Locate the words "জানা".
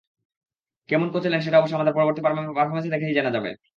3.17-3.31